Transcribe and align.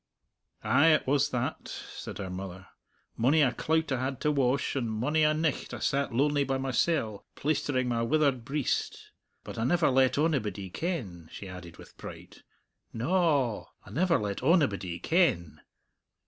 "Ay, 0.63 0.87
it 0.87 1.05
was 1.05 1.29
that," 1.29 1.67
said 1.67 2.17
her 2.17 2.31
mother. 2.31 2.65
"Mony 3.15 3.43
a 3.43 3.51
clout 3.53 3.91
I 3.91 4.03
had 4.03 4.19
to 4.21 4.31
wash, 4.31 4.75
and 4.75 4.89
mony 4.89 5.21
a 5.21 5.31
nicht 5.35 5.75
I 5.75 5.77
sat 5.77 6.11
lonely 6.11 6.43
by 6.43 6.57
mysell, 6.57 7.27
plaistering 7.35 7.85
my 7.87 8.01
withered 8.01 8.43
breist. 8.43 8.97
But 9.43 9.59
I 9.59 9.63
never 9.63 9.91
let 9.91 10.15
onybody 10.17 10.71
ken," 10.73 11.29
she 11.31 11.47
added 11.47 11.77
with 11.77 11.97
pride; 11.97 12.37
"na 12.91 13.13
a 13.13 13.59
a, 13.59 13.65
I 13.85 13.89
never 13.91 14.17
let 14.17 14.41
onybody 14.41 14.97
ken. 14.97 15.61